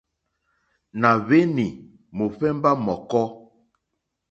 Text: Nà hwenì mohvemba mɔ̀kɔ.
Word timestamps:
Nà 0.99 1.09
hwenì 1.25 1.67
mohvemba 2.15 2.71
mɔ̀kɔ. 2.85 3.23